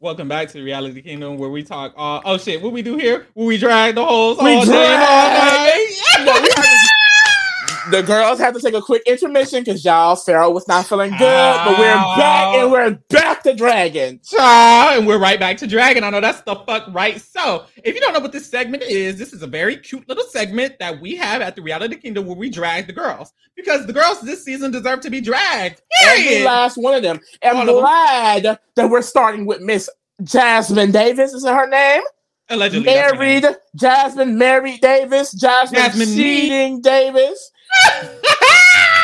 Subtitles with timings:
[0.00, 1.94] Welcome back to the Reality Kingdom where we talk.
[1.96, 3.26] Uh, oh shit, what we do here?
[3.34, 5.00] We drag the holes We all day, drag.
[5.00, 5.90] all night.
[6.26, 10.50] No, we have to- the girls have to take a quick intermission because y'all Pharaoh
[10.50, 12.16] was not feeling good, but we're ah.
[12.16, 14.20] back and we're back to dragon.
[14.24, 16.02] Cha, ah, and we're right back to Dragon.
[16.02, 17.20] I know that's the fuck right.
[17.20, 20.24] So, if you don't know what this segment is, this is a very cute little
[20.24, 23.92] segment that we have at the Reality Kingdom where we drag the girls because the
[23.92, 25.80] girls this season deserve to be dragged.
[26.04, 27.20] Every last one of them.
[27.42, 27.76] And I'm of them.
[27.76, 29.88] glad that we're starting with Miss
[30.22, 31.32] Jasmine Davis.
[31.32, 32.02] Is that her name?
[32.50, 32.86] Allegedly.
[32.86, 35.32] Married Jasmine Mary Davis.
[35.32, 36.08] Jasmine, Jasmine.
[36.08, 37.50] Cheating Davis.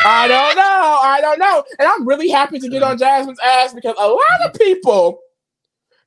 [0.03, 0.99] I don't know.
[1.01, 1.63] I don't know.
[1.79, 5.19] And I'm really happy to get on Jasmine's ass because a lot of people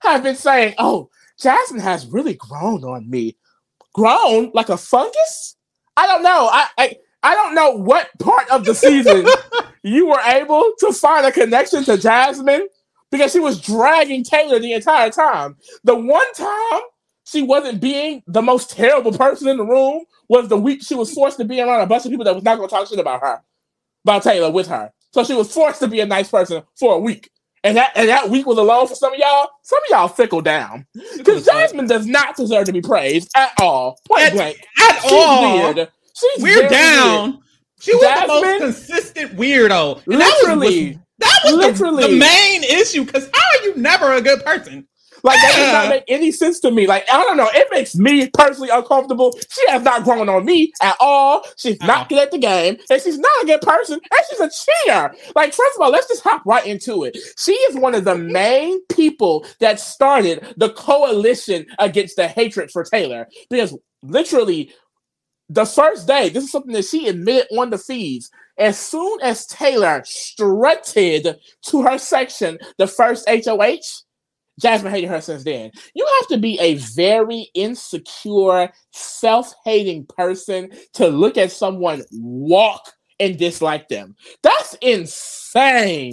[0.01, 3.37] have been saying, oh, Jasmine has really grown on me.
[3.93, 5.57] Grown like a fungus?
[5.97, 6.49] I don't know.
[6.51, 9.27] I, I, I don't know what part of the season
[9.83, 12.69] you were able to find a connection to Jasmine
[13.11, 15.57] because she was dragging Taylor the entire time.
[15.85, 16.81] The one time
[17.25, 21.13] she wasn't being the most terrible person in the room was the week she was
[21.13, 22.99] forced to be around a bunch of people that was not going to talk shit
[22.99, 23.43] about her,
[24.05, 24.93] about Taylor with her.
[25.13, 27.31] So she was forced to be a nice person for a week.
[27.63, 29.49] And that and that week was alone for some of y'all.
[29.63, 33.99] Some of y'all fickle down because Jasmine does not deserve to be praised at all.
[34.07, 34.57] Point At- blank,
[34.91, 35.89] At she's all, weird.
[36.15, 37.31] She's we're down.
[37.31, 37.41] weird.
[37.81, 40.03] She was the most consistent weirdo.
[40.07, 42.03] And that was- Literally, That was the- Literally.
[42.13, 43.05] the, main issue.
[43.05, 44.87] Because how are you never a good person?
[45.25, 46.87] Like that does not make any sense to me.
[46.87, 49.37] Like I don't know, it makes me personally uncomfortable.
[49.51, 51.45] She has not grown on me at all.
[51.57, 51.89] She's Uh-uh.
[51.89, 52.07] not uh-huh.
[52.11, 55.15] good at the game, and she's not a good person, and she's a cheater.
[55.37, 57.19] Like first of all, let's just hop right into it.
[57.39, 62.85] She is one of the main people that started the coalition against the hatred for
[62.85, 64.73] Taylor because literally
[65.51, 68.31] the first day, this is something that she admitted on the feeds.
[68.59, 74.04] As soon as Taylor strutted to her section, the first HOH,
[74.61, 75.71] Jasmine hated her since then.
[75.95, 83.39] You have to be a very insecure, self-hating person to look at someone walk and
[83.39, 84.15] dislike them.
[84.43, 86.13] That's insane.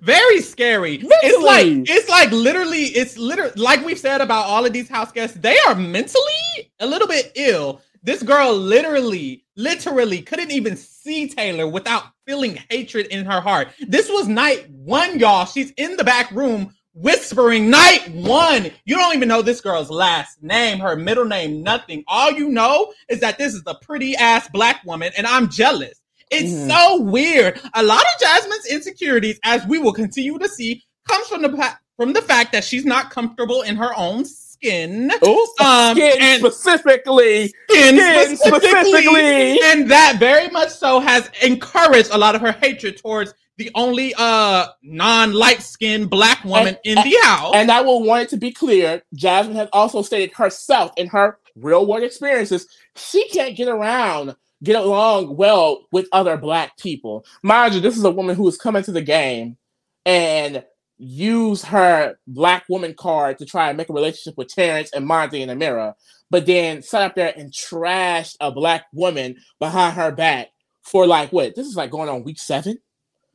[0.00, 1.00] Very scary.
[1.02, 5.12] It's like it's like literally, it's literally like we've said about all of these house
[5.12, 7.82] guests, they are mentally a little bit ill.
[8.02, 13.68] This girl literally, literally couldn't even see Taylor without feeling hatred in her heart.
[13.86, 15.46] This was night one, y'all.
[15.46, 18.70] She's in the back room whispering night one.
[18.84, 22.04] You don't even know this girl's last name, her middle name, nothing.
[22.08, 26.00] All you know is that this is a pretty ass black woman, and I'm jealous.
[26.30, 26.68] It's Mhm.
[26.70, 27.60] so weird.
[27.74, 32.12] A lot of Jasmine's insecurities, as we will continue to see, comes from the from
[32.12, 35.12] the fact that she's not comfortable in her own skin.
[35.22, 37.52] Oh, Um, skin and- specifically.
[37.70, 39.60] Skin Skin specifically, specifically.
[39.62, 44.14] and that very much so has encouraged a lot of her hatred towards the only
[44.18, 47.52] uh non-light skinned black woman in the house.
[47.54, 51.38] And I will want it to be clear, Jasmine has also stated herself in her
[51.56, 52.66] real world experiences,
[52.96, 57.24] she can't get around, get along well with other black people.
[57.42, 59.56] Mind you, this is a woman who is has come into the game
[60.04, 60.64] and
[60.96, 65.42] use her black woman card to try and make a relationship with Terrance and Monte
[65.42, 65.94] and Ameerah,
[66.30, 70.48] but then sat up there and trashed a black woman behind her back
[70.82, 71.54] for like what?
[71.54, 72.78] This is like going on week seven.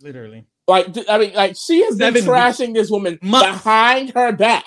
[0.01, 0.45] Literally.
[0.67, 3.47] Like I mean, like she has been Seven trashing this woman Months.
[3.47, 4.65] behind her back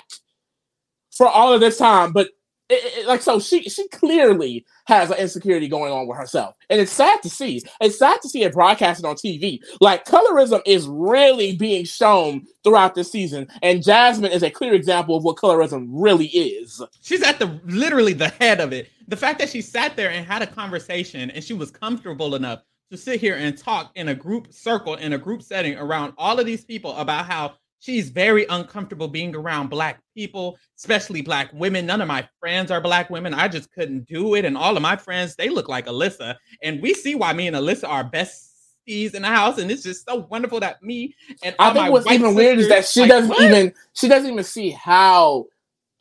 [1.15, 2.11] for all of this time.
[2.11, 2.27] But
[2.69, 6.81] it, it- like, so she she clearly has an insecurity going on with herself, and
[6.81, 7.61] it's sad to see.
[7.79, 9.59] It's sad to see it broadcasted on TV.
[9.79, 15.15] Like colorism is really being shown throughout this season, and Jasmine is a clear example
[15.15, 16.81] of what colorism really is.
[17.01, 18.89] She's at the literally the head of it.
[19.07, 22.61] The fact that she sat there and had a conversation and she was comfortable enough
[22.93, 26.39] to sit here and talk in a group circle in a group setting around all
[26.39, 31.85] of these people about how she's very uncomfortable being around black people, especially black women.
[31.85, 33.33] None of my friends are black women.
[33.33, 34.45] I just couldn't do it.
[34.45, 36.35] And all of my friends, they look like Alyssa.
[36.61, 39.57] And we see why me and Alyssa are besties in the house.
[39.57, 42.85] And it's just so wonderful that me and I think what's even weird is that
[42.85, 43.41] she like, doesn't what?
[43.41, 45.47] even she doesn't even see how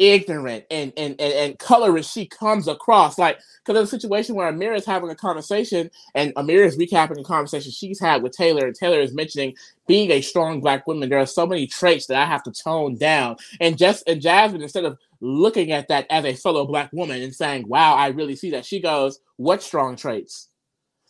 [0.02, 3.18] ignorant and and and, and colorist she comes across.
[3.18, 7.20] Like because there's a situation where Ameerah is having a conversation and Ameerah is recapping
[7.20, 9.54] a conversation she's had with Taylor, and Taylor is mentioning
[9.86, 11.08] being a strong black woman.
[11.08, 13.36] There are so many traits that I have to tone down.
[13.60, 17.34] And just and Jasmine, instead of looking at that as a fellow black woman and
[17.34, 20.48] saying, "Wow, I really see that," she goes, "What strong traits?"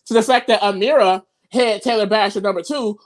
[0.04, 2.98] So the fact that Ameerah had Taylor Basher number two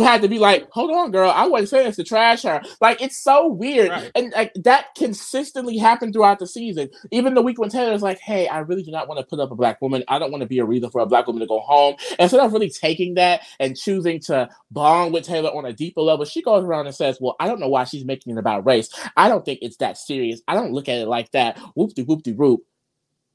[0.00, 2.62] had to be like, hold on, girl, I wasn't saying this to trash her.
[2.80, 4.10] Like it's so weird, Right.
[4.14, 6.88] and like that consistently happened throughout the season.
[7.10, 9.50] Even the week when Taylor's like, hey, I really do not want to put up
[9.50, 10.02] a black woman.
[10.08, 11.96] I don't want to be a reason for a black woman to go home.
[12.18, 16.24] Instead of really taking that and choosing to bond with Taylor on a deeper level,
[16.24, 18.88] she goes around and says, well, I don't know why she's making it about race.
[19.16, 20.40] I don't think it's that serious.
[20.48, 21.58] I don't look at it like that.
[21.74, 22.62] Whoop de whoop de whoop.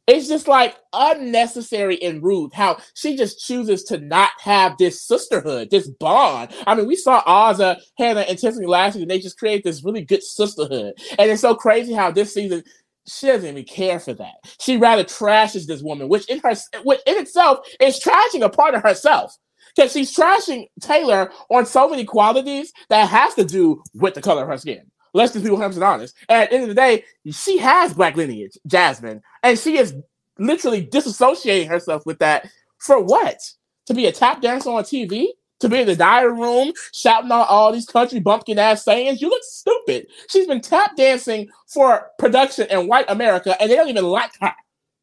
[0.08, 5.70] It's just like unnecessary and rude how she just chooses to not have this sisterhood,
[5.70, 6.52] this bond.
[6.66, 9.10] I mean, we saw Azah, Hannah, and Tiffany last season.
[9.10, 10.94] They just created this really good sisterhood.
[11.20, 12.64] And it's so crazy how this season
[13.08, 14.36] she doesn't even care for that.
[14.60, 16.54] She rather trashes this woman, which in her
[16.84, 19.36] which in itself is trashing a part of herself.
[19.76, 24.44] Because she's trashing Taylor on so many qualities that has to do with the color
[24.44, 24.90] of her skin.
[25.18, 26.16] Let's just be 100 honest.
[26.30, 29.96] At the end of the day, she has black lineage, Jasmine, and she is
[30.38, 32.48] literally disassociating herself with that
[32.78, 33.40] for what?
[33.88, 35.28] To be a tap dancer on TV?
[35.62, 39.20] To be in the diary room shouting out all these country bumpkin ass sayings?
[39.20, 40.06] You look stupid.
[40.30, 44.54] She's been tap dancing for production in white America and they don't even like her.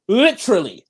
[0.07, 0.85] Literally.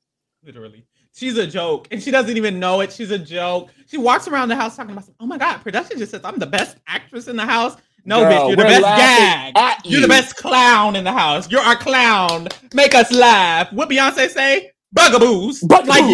[0.45, 0.85] Literally.
[1.15, 2.93] She's a joke and she doesn't even know it.
[2.93, 3.71] She's a joke.
[3.87, 6.47] She walks around the house talking about, oh my God, production just says I'm the
[6.47, 7.77] best actress in the house.
[8.07, 9.77] No, Girl, bitch, you're the best gag.
[9.85, 10.01] You're you.
[10.03, 11.51] the best clown in the house.
[11.51, 12.49] You're our clown.
[12.75, 13.73] Make us laugh.
[13.73, 14.74] What Beyonce say?
[14.95, 15.63] Bugaboos.
[15.65, 15.89] Bugaboos.
[15.89, 16.05] Like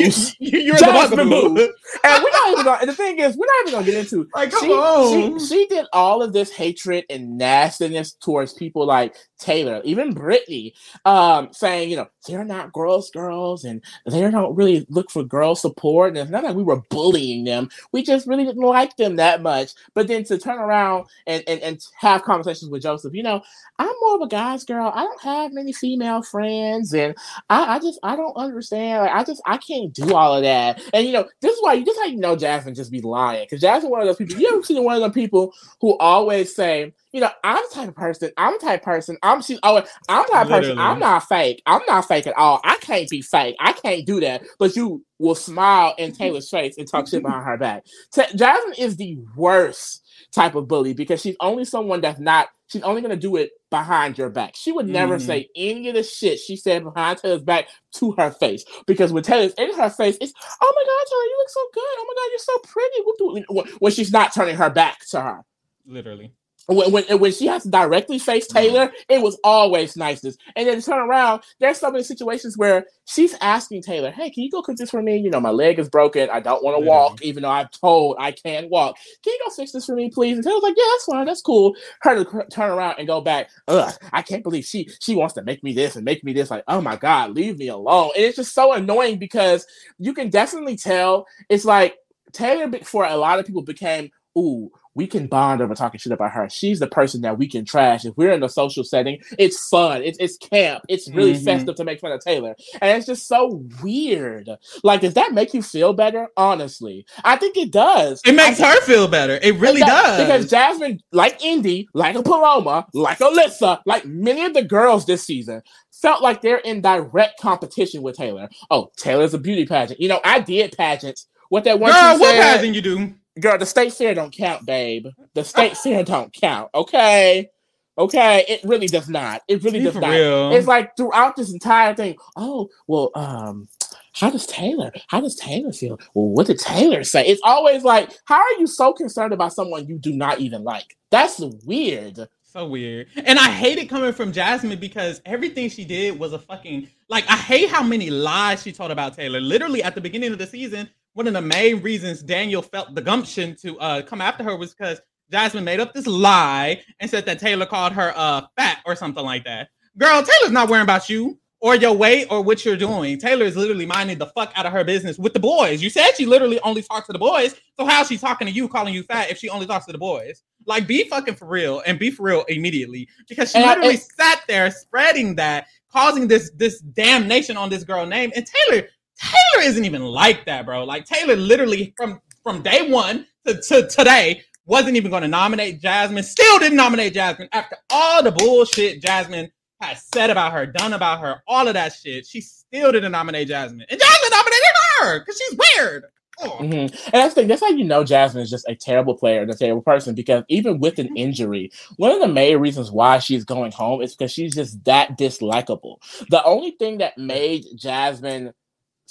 [0.40, 1.54] you, you, you're Jasmine the bugaboo.
[1.54, 1.72] Boo.
[2.04, 4.28] And we're not even gonna, and the thing is, we're not even gonna get into
[4.34, 5.38] Like, come she, on.
[5.40, 10.74] She, she did all of this hatred and nastiness towards people like Taylor, even Brittany,
[11.04, 15.54] um, saying, you know, they're not girls, girls, and they don't really look for girl
[15.56, 16.10] support.
[16.10, 17.68] And it's not like we were bullying them.
[17.92, 19.72] We just really didn't like them that much.
[19.94, 23.42] But then to turn around and, and, and have conversations with Joseph, you know,
[23.78, 24.92] I'm more of a guy's girl.
[24.94, 27.14] I don't have many female friends, and
[27.48, 28.69] I, I just I don't understand.
[28.78, 30.82] Like I just I can't do all of that.
[30.92, 33.44] And you know, this is why you just how you know Jasmine just be lying.
[33.44, 36.54] Because Jasmine one of those people, you ever seen one of those people who always
[36.54, 39.58] say, you know, I'm the type of person, I'm the type of person, I'm she's
[39.62, 41.62] always I'm the type of person, I'm not fake.
[41.66, 42.60] I'm not fake at all.
[42.64, 43.56] I can't be fake.
[43.60, 44.42] I can't do that.
[44.58, 47.84] But you will smile in Taylor's face and talk shit behind her back.
[48.14, 50.02] Ta- Jasmine is the worst
[50.32, 54.16] type of bully because she's only someone that's not she's only gonna do it behind
[54.18, 54.54] your back.
[54.56, 55.26] She would never Mhm.
[55.26, 58.64] say any of the shit she said behind Taylor's back to her face.
[58.86, 60.32] Because when Taylor's in her face, it's
[60.62, 61.82] oh my god, Taylor, you look so good.
[61.98, 63.02] Oh my god, you're so pretty.
[63.04, 63.16] Whoop,
[63.48, 65.44] whoop, When- When she's not turning her back to her.
[65.86, 66.32] Literally.
[66.70, 68.58] When, when, when she has to directly face mm-hmm.
[68.58, 70.36] Taylor, it was always niceness.
[70.56, 74.50] And then turn around, there's so many situations where she's asking Taylor, hey, can you
[74.50, 75.16] go cook this for me?
[75.16, 76.30] You know, my leg is broken.
[76.30, 76.88] I don't want to mm-hmm.
[76.88, 78.96] walk, even though I'm told I can walk.
[79.24, 80.36] Can you go fix this for me, please?
[80.36, 81.26] And Taylor's like, yeah, that's fine.
[81.26, 81.74] That's cool.
[82.02, 85.34] Her to cr- turn around and go back, ugh, I can't believe she she wants
[85.34, 86.50] to make me this and make me this.
[86.50, 88.10] Like, oh my God, leave me alone.
[88.16, 89.66] And it's just so annoying because
[89.98, 91.96] you can definitely tell it's like
[92.32, 96.32] Taylor, for a lot of people, became, ooh, we can bond over talking shit about
[96.32, 96.48] her.
[96.50, 98.04] She's the person that we can trash.
[98.04, 100.02] If we're in a social setting, it's fun.
[100.02, 100.82] It's it's camp.
[100.88, 101.44] It's really Mhm.
[101.44, 102.56] festive to make fun of Taylor.
[102.80, 104.48] And it's just so weird.
[104.82, 106.28] Like, does that make you feel better?
[106.36, 108.20] Honestly, I think it does.
[108.26, 109.38] It makes I- her feel better.
[109.42, 110.20] It really that- does.
[110.26, 115.22] Because Jasmine, like Indy, like a Paloma, like Alyssa, like many of the girls this
[115.22, 115.62] season,
[115.92, 118.48] felt like they're in direct competition with Taylor.
[118.70, 120.00] Oh, Taylor's a beauty pageant.
[120.00, 121.26] You know, I did pageants.
[121.48, 123.14] What that one Girl, what said- pageant you do?
[123.38, 125.06] Girl, the state fair don't count, babe.
[125.34, 126.70] The state fair don't count.
[126.74, 127.50] Okay.
[127.96, 128.44] Okay.
[128.48, 129.42] It really does not.
[129.46, 130.10] It really does not.
[130.10, 130.52] real.
[130.52, 132.16] It's like throughout this entire thing.
[132.36, 133.68] Oh, well, um,
[134.14, 134.92] how does Taylor?
[135.08, 135.98] How does Taylor feel?
[136.14, 137.26] Well, what did Taylor say?
[137.26, 140.96] It's always like, how are you so concerned about someone you do not even like?
[141.10, 142.28] That's weird.
[142.42, 143.06] So weird.
[143.14, 147.24] And I hate it coming from Jasmine because everything she did was a fucking like
[147.30, 149.40] I hate how many lies she told about Taylor.
[149.40, 153.02] Literally at the beginning of the season, one of the main reasons Daniel felt the
[153.02, 155.00] gumption to uh come after her was because
[155.30, 159.24] Jasmine made up this lie and said that Taylor called her uh fat or something
[159.24, 159.68] like that.
[159.98, 163.18] Girl, Taylor's not worrying about you or your weight or what you're doing.
[163.18, 165.82] Taylor is literally minding the fuck out of her business with the boys.
[165.82, 167.54] You said she literally only talks to the boys.
[167.78, 169.98] So how's she talking to you, calling you fat if she only talks to the
[169.98, 170.42] boys?
[170.66, 173.94] Like, be fucking for real and be for real immediately because she And I- literally
[173.94, 178.32] and- sat there spreading that, causing this this damnation on this girl name.
[178.34, 178.88] And Taylor,
[179.20, 180.84] Taylor isn't even like that, bro.
[180.84, 185.80] Like Taylor, literally from from day one to, to today, wasn't even going to nominate
[185.80, 186.22] Jasmine.
[186.22, 189.50] Still didn't nominate Jasmine after all the bullshit Jasmine
[189.80, 192.26] has said about her, done about her, all of that shit.
[192.26, 194.68] She still didn't nominate Jasmine, and Jasmine nominated
[195.00, 196.04] her because she's weird.
[196.40, 196.90] Mhm.
[197.04, 197.44] And that's the.
[197.44, 200.42] That's how you know Jasmine is just a terrible player and a terrible person because
[200.48, 204.32] even with an injury, one of the main reasons why she's going home is because
[204.32, 205.96] she's just that dislikable.
[206.30, 208.54] The only thing that made Jasmine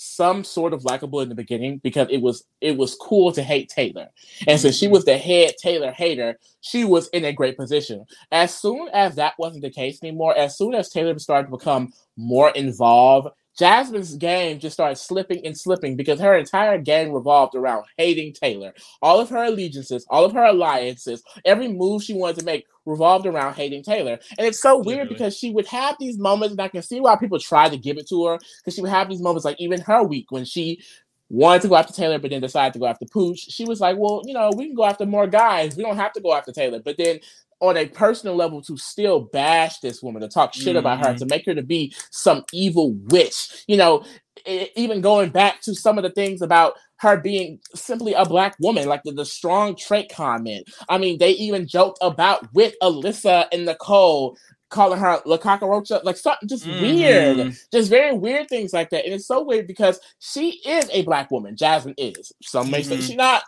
[0.02, 3.68] some sort of likable in the beginning because it was it was cool to hate
[3.68, 4.08] Taylor.
[4.48, 8.06] And since she was the head Taylor hater, she was in a great position.
[8.32, 11.92] As soon as that wasn't the case anymore, as soon as Taylor started to become
[12.16, 13.28] more involved,
[13.60, 18.74] Jasmine's game just started slipping and slipping because her entire game revolved around hating Taylor.
[19.02, 23.26] All of her allegiances, all of her alliances, every move she wanted to make revolved
[23.26, 24.18] around hating Taylor.
[24.38, 27.18] And it's so weird because she would have these moments, and I can see why
[27.18, 29.82] people tried to give it to her because she would have these moments like even
[29.82, 30.82] her week when she
[31.30, 33.40] wanted to go after Taylor, but then decided to go after Pooch.
[33.40, 35.76] She was like, well, you know, we can go after more guys.
[35.76, 36.80] We don't have to go after Taylor.
[36.80, 37.20] But then
[37.60, 40.78] on a personal level to still bash this woman, to talk shit mm-hmm.
[40.78, 41.18] about her, mm-hmm.
[41.18, 43.64] to make her to be some evil witch.
[43.68, 44.06] You know,
[44.46, 48.56] it, even going back to some of the things about her being simply a black
[48.60, 50.70] woman, like the, the strong trait comment.
[50.90, 54.38] I mean, they even joked about with Alyssa and Nicole
[54.70, 56.82] calling her La Cockroach, like something just mm-hmm.
[56.82, 59.06] weird, just very weird things like that.
[59.06, 61.58] And it's so weird because she is a black woman.
[61.58, 62.32] Jasmine is.
[62.44, 62.90] Some may mm-hmm.
[62.90, 63.44] say she's not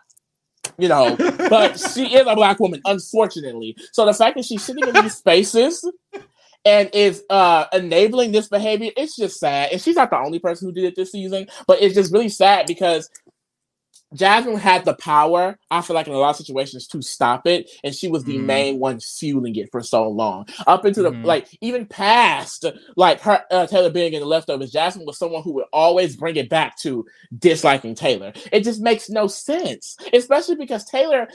[0.81, 1.15] you know,
[1.49, 3.75] but she is a black woman, unfortunately.
[3.91, 5.89] So the fact that she's sitting in these spaces
[6.65, 9.71] and is uh enabling this behavior, it's just sad.
[9.71, 12.29] And she's not the only person who did it this season, but it's just really
[12.29, 13.09] sad because
[14.13, 17.69] Jasmine had the power, I feel like, in a lot of situations to stop it,
[17.83, 18.43] and she was the mm.
[18.45, 20.47] main one fueling it for so long.
[20.67, 21.23] Up into the mm.
[21.23, 22.65] like, even past
[22.97, 26.35] like her uh, Taylor being in the leftovers, Jasmine was someone who would always bring
[26.35, 27.05] it back to
[27.37, 28.33] disliking Taylor.
[28.51, 31.27] It just makes no sense, especially because Taylor,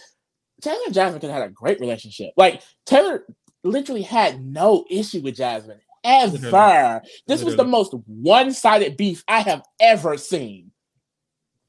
[0.60, 2.32] Taylor and Jasmine could have had a great relationship.
[2.36, 3.26] Like Taylor
[3.64, 7.02] literally had no issue with Jasmine ever.
[7.26, 10.70] This was the most one-sided beef I have ever seen.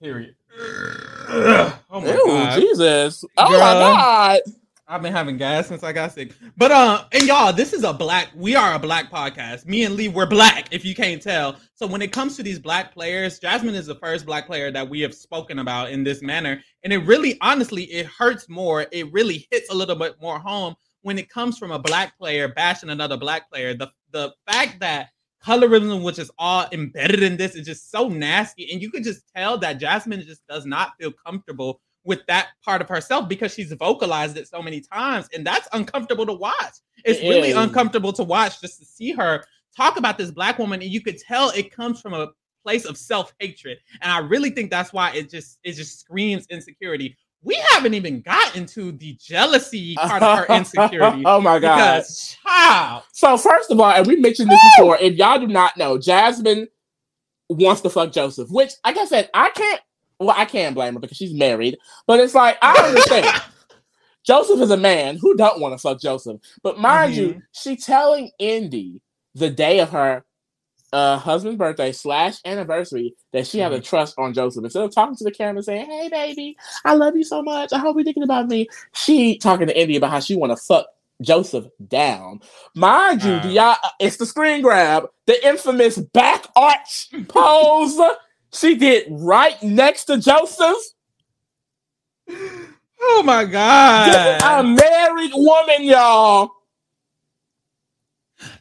[0.02, 0.36] Period.
[0.60, 3.24] Oh my Ew, god, Jesus!
[3.38, 4.42] Oh Girl, my god.
[4.90, 6.34] I've been having gas since I got sick.
[6.56, 9.66] But uh and y'all, this is a black we are a black podcast.
[9.66, 11.58] Me and Lee, we're black, if you can't tell.
[11.74, 14.88] So when it comes to these black players, Jasmine is the first black player that
[14.88, 16.64] we have spoken about in this manner.
[16.84, 18.88] And it really honestly it hurts more.
[18.92, 22.48] It really hits a little bit more home when it comes from a black player
[22.48, 23.74] bashing another black player.
[23.74, 25.10] The the fact that
[25.46, 28.72] colorism, which is all embedded in this, is just so nasty.
[28.72, 32.82] And you could just tell that Jasmine just does not feel comfortable with that part
[32.82, 35.28] of herself because she's vocalized it so many times.
[35.34, 36.76] And that's uncomfortable to watch.
[37.04, 37.58] It's it really is.
[37.58, 39.44] uncomfortable to watch just to see her
[39.76, 40.82] talk about this black woman.
[40.82, 42.30] And you could tell it comes from a
[42.64, 43.78] place of self-hatred.
[44.02, 47.18] And I really think that's why it just it just screams insecurity
[47.48, 51.24] we haven't even gotten to the jealousy part of her insecurity.
[51.26, 52.04] oh my god,
[52.44, 53.04] child.
[53.14, 54.86] So first of all, and we mentioned this Woo!
[54.86, 56.68] before, if y'all do not know, Jasmine
[57.50, 59.82] wants to fuck Joseph, which, like I said, I can't.
[60.20, 63.44] Well, I can't blame her because she's married, but it's like I understand.
[64.26, 67.22] Joseph is a man who don't want to fuck Joseph, but mind mm-hmm.
[67.22, 69.00] you, she telling Indy
[69.36, 70.26] the day of her
[70.94, 73.72] uh, husband's birthday slash anniversary that she mm-hmm.
[73.72, 74.64] had a trust on Joseph.
[74.64, 77.74] Instead of talking to the camera saying, "Hey, baby, I love you so much.
[77.74, 80.58] I hope you're thinking about me," she talking to Indy about how she want to
[80.58, 80.88] fuck
[81.22, 82.42] Joseph down.
[82.76, 88.00] Mind you, uh, y'all, it's the screen grab, the infamous back arch pose
[88.54, 90.78] she did right next to Joseph.
[93.00, 94.42] Oh my god!
[94.44, 96.52] a married woman, y'all.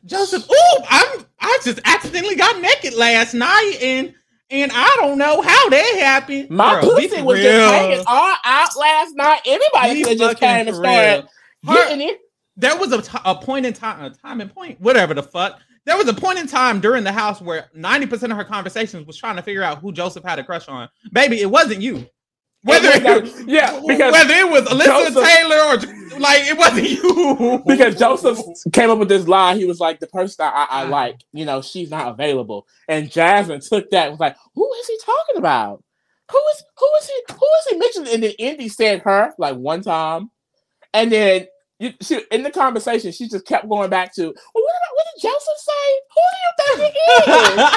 [0.04, 4.14] Joseph, ooh, I'm I just accidentally got naked last night and
[4.50, 6.50] and I don't know how that happened.
[6.50, 7.50] My Girl, pussy was real.
[7.52, 9.40] just hanging all out last night.
[9.44, 11.28] Anybody could just came and started
[11.66, 12.20] getting it.
[12.56, 15.60] There was a, t- a point in time, a time and point, whatever the fuck.
[15.84, 19.16] There was a point in time during the house where 90% of her conversations was
[19.16, 20.88] trying to figure out who Joseph had a crush on.
[21.12, 22.08] Baby, it wasn't you.
[22.66, 27.62] Whether it, yeah, because whether it was Alyssa Joseph, Taylor or like it wasn't you.
[27.66, 28.38] because Joseph
[28.72, 29.56] came up with this lie.
[29.56, 30.90] He was like, the person I, I, uh-huh.
[30.90, 32.66] like, you know, she's not available.
[32.88, 35.82] And Jasmine took that and was like, who is he talking about?
[36.30, 38.14] Who is who is he who is he mentioning?
[38.14, 40.30] And then Indy said her like one time.
[40.92, 41.46] And then
[41.78, 45.22] you, she, in the conversation, she just kept going back to, well, what, what did
[45.22, 45.72] Joseph say?
[46.14, 47.26] Who do you think he is?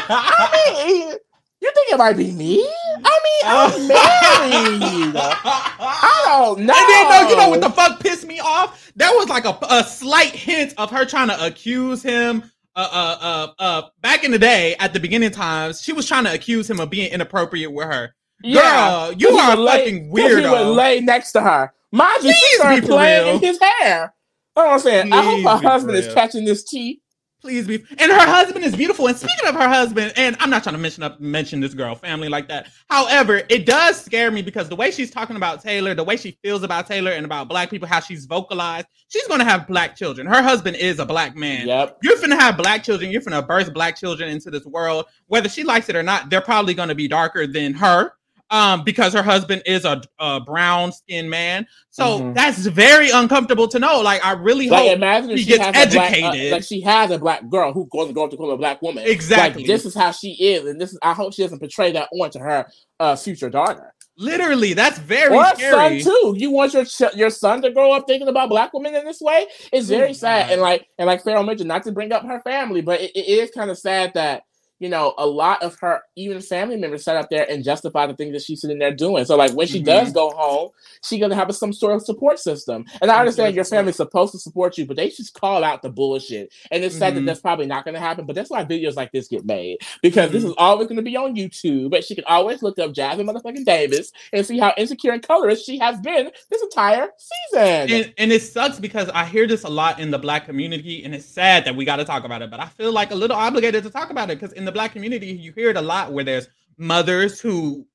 [0.09, 1.15] I mean,
[1.61, 2.65] you think it might be me?
[3.03, 5.15] I mean, I'm married.
[5.15, 6.73] I don't know.
[6.73, 8.91] And then, no, you know what the fuck pissed me off?
[8.95, 12.43] That was like a, a slight hint of her trying to accuse him.
[12.75, 16.23] Uh, uh, uh, uh, back in the day, at the beginning times, she was trying
[16.23, 18.15] to accuse him of being inappropriate with her.
[18.41, 20.43] Yeah, Girl, you are fucking weird.
[20.43, 21.73] He would lay next to her.
[21.91, 24.13] Mind you, she started playing in his hair.
[24.55, 25.11] You know what I'm saying?
[25.11, 27.01] Please I hope her husband is catching this tea
[27.41, 27.75] Please be.
[27.97, 29.07] And her husband is beautiful.
[29.07, 31.95] And speaking of her husband, and I'm not trying to mention up mention this girl
[31.95, 32.67] family like that.
[32.89, 36.37] However, it does scare me because the way she's talking about Taylor, the way she
[36.43, 40.27] feels about Taylor and about black people, how she's vocalized, she's gonna have black children.
[40.27, 41.65] Her husband is a black man.
[41.65, 41.99] Yep.
[42.03, 43.09] You're gonna have black children.
[43.09, 45.05] You're gonna birth black children into this world.
[45.27, 48.13] Whether she likes it or not, they're probably gonna be darker than her
[48.51, 51.67] um, because her husband is a, a brown skinned man.
[51.91, 52.35] So Mhm.
[52.35, 54.01] that's very uncomfortable to know.
[54.01, 56.51] Like, I really Like hope imagine she she, gets has a black, uh, educated.
[56.51, 58.81] like she has a black girl who goes to go up to become a black
[58.81, 59.03] woman.
[59.05, 59.63] Exactly.
[59.63, 60.99] Like, this is how she is, and this is.
[61.03, 62.65] I hope she doesn't portray that onto her
[62.99, 66.01] uh, future daughter literally that's very or scary.
[66.01, 66.33] son too.
[66.37, 69.21] You want your ch- your son to grow up thinking about black women in this
[69.21, 69.45] way?
[69.71, 70.47] It's very Oh, sad.
[70.47, 70.51] God.
[70.53, 73.25] And like and like Pharaoh mentioned, not to bring up her family, but it, it
[73.27, 74.43] is kind of sad that
[74.79, 78.13] you know a lot of her even family members sat up there and justify the
[78.15, 79.25] things that she's sitting there doing.
[79.25, 79.85] So like when she Mhm.
[79.85, 80.69] does go home,
[81.03, 82.85] she's gonna have some sort of support system.
[83.01, 85.89] And I understand your family's supposed to support you, but they just call out the
[85.89, 86.51] bullshit.
[86.71, 87.25] And it's sad that Mhm.
[87.25, 88.25] that's probably not gonna happen.
[88.25, 90.47] But that's why videos like this get made because this Mhm.
[90.49, 91.89] is always gonna be on YouTube.
[91.89, 95.65] But she can always look up Jasmine motherfucking Davis and see how insecure and colorist
[95.65, 97.91] she has been this entire season.
[97.91, 101.13] And, and it sucks because I hear this a lot in the black community, and
[101.13, 102.49] it's sad that we got to talk about it.
[102.49, 104.93] But I feel like a little obligated to talk about it because in the black
[104.93, 106.47] community, you hear it a lot where there's
[106.77, 107.85] mothers who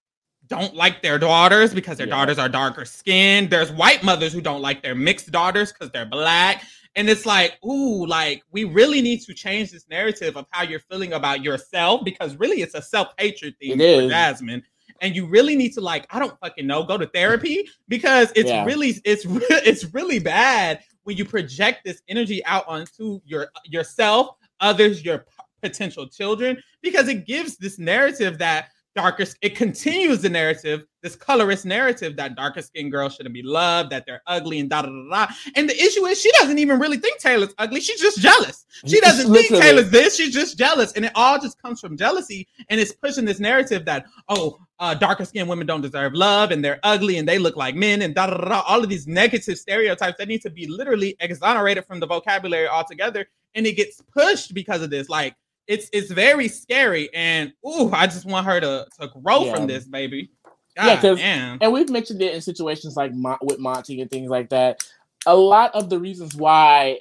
[0.47, 2.16] don't like their daughters because their Yeah.
[2.16, 3.49] daughters are darker skinned.
[3.50, 6.62] There's white mothers who don't like their mixed daughters because they're black.
[6.97, 10.81] And it's like, ooh, like we really need to change this narrative of how you're
[10.81, 14.11] feeling about yourself because really it's a self hatred thing It for is.
[14.11, 14.62] Jasmine.
[15.00, 18.49] And you really need to like, I don't fucking know, go to therapy because it's
[18.50, 18.64] Yeah.
[18.64, 24.37] really, it's re- it's really bad when you project this energy out onto your yourself,
[24.61, 25.25] others, your
[25.64, 31.66] potential children, because it gives this narrative that darker it continues the narrative this colorist
[31.66, 35.26] narrative that darker skinned girls shouldn't be loved that they're ugly and da da da
[35.26, 37.80] da and the issue is she doesn't even really think taylor's ugly.
[37.80, 38.66] She's just jealous.
[38.87, 40.92] She doesn't think taylor's this she's just jealous.
[40.92, 44.94] And it all just comes from jealousy and it's pushing this narrative that oh uh,
[44.94, 48.14] darker skinned women don't deserve love and they're ugly and they look like men and
[48.14, 48.61] da da da.
[48.66, 53.26] All of these negative stereotypes that need to be literally exonerated from the vocabulary altogether.
[53.54, 55.35] And it gets pushed because of this like
[55.66, 59.54] it's it's very scary and ooh i just want her to to grow Yeah.
[59.54, 60.30] from this baby
[60.76, 61.59] Yeah, God 'cause- damn.
[61.61, 64.83] and we've mentioned it in situations like Mon- with Monte and things like that.
[65.26, 66.99] A lot of the reasons why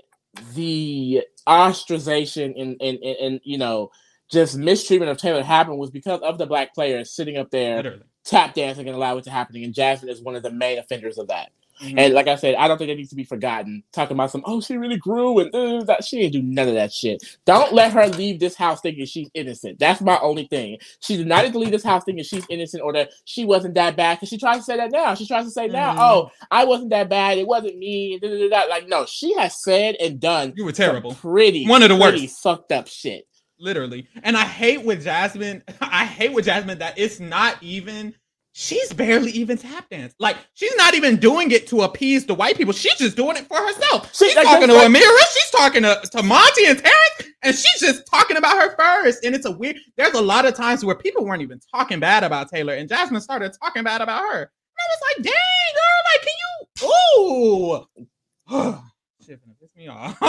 [0.53, 3.91] the ostracization and and, and, and you know
[4.31, 8.03] just mistreatment of Taylor happened was because of the black players sitting up there literally
[8.23, 9.55] tap dancing and allow it to happen.
[9.61, 11.51] And Jasmine is one of the main offenders of that.
[11.81, 11.95] Mhm.
[11.97, 13.83] And like I said, I don't think it needs to be forgotten.
[13.91, 16.75] Talking about some, oh, she really grew and uh, that she didn't do none of
[16.75, 17.23] that shit.
[17.45, 19.79] Don't let her leave this house thinking she's innocent.
[19.79, 20.77] That's my only thing.
[20.99, 23.73] She did not need to leave this house thinking she's innocent or that she wasn't
[23.75, 24.15] that bad.
[24.15, 25.15] Because she tries to say that now.
[25.15, 25.99] She tries to say now, Mhm.
[25.99, 27.37] oh, I wasn't that bad.
[27.37, 28.19] It wasn't me.
[28.21, 28.63] Da, da, da.
[28.69, 32.21] Like, no, she has said and done you were terrible pretty, One of the pretty
[32.23, 32.41] worst.
[32.43, 33.25] fucked up shit.
[33.59, 38.13] literally and i hate with jasmine i hate with jasmine that it's not even
[38.53, 42.55] she's barely even tap dance like she's not even doing it to appease the white
[42.55, 42.71] people.
[42.71, 44.13] She's just doing it for herself.
[44.13, 45.33] See, she's like, talking to like- ameerah.
[45.33, 49.25] She's talking to, to monte and terrance and she's just talking about her first.
[49.25, 52.23] And it's a weird there's a lot of times where people weren't even talking bad
[52.23, 54.39] about taylor and jasmine started talking bad about her.
[54.41, 55.33] And i was like dang
[55.75, 58.07] girl like can you
[58.77, 58.83] ooh.
[59.25, 60.19] Shit gonna piss me off.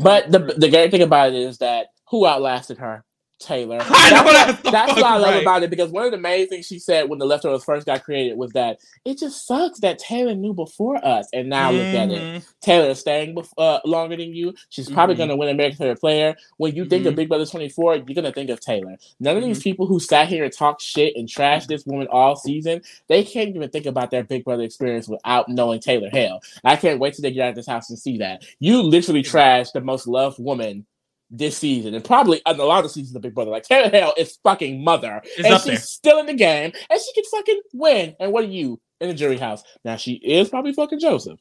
[0.00, 3.04] But the the great thing about it is that who outlasted her?
[3.40, 3.78] Taylor.
[4.20, 5.42] What, that's what I love right.
[5.42, 8.04] about it because one of the main things she said when the leftovers first got
[8.04, 12.10] created was that it just sucks that Taylor knew before us, and now look at
[12.10, 12.20] it.
[12.20, 12.46] Mhm.
[12.60, 14.54] Taylor is staying bef- uh, longer than you.
[14.68, 15.18] She's probably Mhm.
[15.18, 16.36] going to win American Favorite Player.
[16.58, 17.16] When you think of Mhm.
[17.16, 18.96] Big Brother 24, you're going to think of Taylor.
[19.20, 19.52] None of Mm-hmm.
[19.52, 23.24] these people who sat here and talked shit and trashed this woman all season, they
[23.24, 26.40] can't even think about their Big Brother experience without knowing Taylor Hell.
[26.64, 28.42] I can't wait till they get out of this house and see that.
[28.58, 30.84] You literally trashed the most loved woman
[31.30, 33.50] this season and probably in a lot of seasons of Big Brother.
[33.50, 35.20] Like Hell is fucking mother.
[35.24, 35.76] It's and she's there.
[35.78, 38.16] still in the game and she can fucking win.
[38.18, 39.62] And what are you in the jury house?
[39.84, 41.38] Now she is probably fucking Joseph.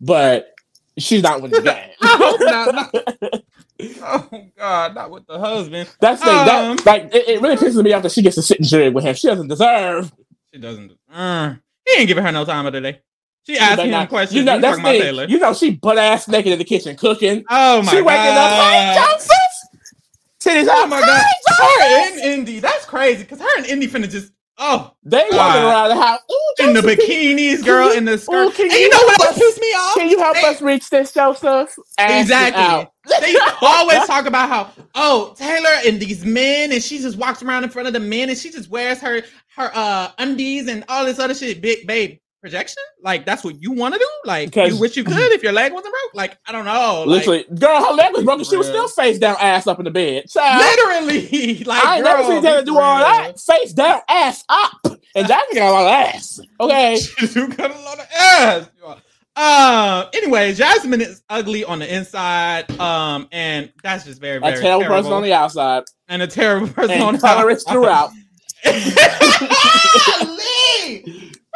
[0.00, 0.52] But
[0.98, 1.90] she's not winning the game.
[2.02, 3.44] I hope not,
[3.80, 5.88] Oh God, not with the husband.
[6.00, 6.30] That's the.
[6.30, 8.64] Um, that, like it, it really pisses me off that she gets to sit in
[8.64, 9.14] jury with him.
[9.14, 10.12] She doesn't deserve.
[10.52, 10.92] She doesn't.
[11.12, 11.54] Uh,
[11.86, 13.00] he ain't giving her no time of the day.
[13.46, 14.36] She asking But him now- questions.
[14.36, 15.30] You know that's the thing.
[15.30, 17.44] You know she butt ass naked in the kitchen cooking.
[17.48, 17.90] oh my God.
[17.96, 18.94] she waking up, hey.
[19.12, 19.32] Joseph.
[20.40, 21.24] Titties Oh my God.
[21.48, 22.60] Her and Indy.
[22.60, 23.24] That's crazy.
[23.24, 26.20] Cause her and Indy finna just oh They walking around the house.
[26.30, 28.54] Ooh, in the Joseph, can you- bikinis, girl, in the Ooh, skirt.
[28.54, 29.94] can and you you know what us- pissed me off?
[29.94, 31.74] Can you help They- us reach this, Joseph?
[31.98, 32.86] Ask Exactly.
[33.20, 37.64] they always talk about how oh Taylor and these men and she just walks around
[37.64, 39.22] in front of the men and she just wears her
[39.56, 41.60] her uh undies and all this other shit.
[41.60, 42.82] Big babe, projection?
[43.02, 44.08] Like that's what you want to do?
[44.24, 46.14] Like Because- you wish you could if your leg wasn't broke?
[46.14, 47.04] Like I don't know.
[47.06, 48.44] Like, Literally, girl, her leg was broken.
[48.44, 50.28] She was still face down, ass up in the bed.
[50.28, 53.38] Child, literally, like I ain't never seen Taylor be do all that.
[53.40, 54.72] Face down, ass up,
[55.14, 56.40] and Jasmine got a lot of ass.
[56.60, 56.98] Okay,
[57.34, 58.68] you got a lot of ass.
[59.36, 60.08] Um.
[60.14, 62.68] Anyway, Jasmine is ugly on the inside.
[62.80, 66.66] Um, and that's just very, a very terrible, person on the outside, and a terrible
[66.72, 67.72] person on and the colorist outside.
[67.72, 68.10] throughout.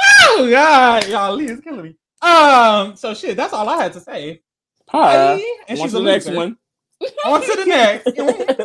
[0.03, 0.27] Lee!
[0.29, 1.97] Oh God, y'all, Lee is killing me.
[2.23, 2.97] Um.
[2.97, 3.37] So shit.
[3.37, 4.43] That's all I had to say.
[4.93, 5.57] All right, Bye.
[5.69, 6.57] And on she's the next one.
[7.25, 8.07] On to the next.